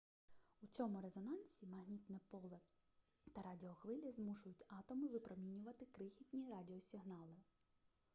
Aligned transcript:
у 0.61 0.67
цьому 0.67 1.01
резонансі 1.01 1.67
магнітне 1.67 2.19
поле 2.29 2.59
та 3.33 3.41
радіохвилі 3.41 4.11
змушують 4.11 4.65
атоми 4.69 5.07
випромінювати 5.07 5.85
крихітні 5.85 6.47
радіосигнали 6.49 7.35